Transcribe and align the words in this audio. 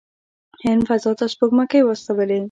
هند 0.63 0.81
فضا 0.87 1.11
ته 1.19 1.25
سپوږمکۍ 1.33 1.81
واستولې. 1.83 2.39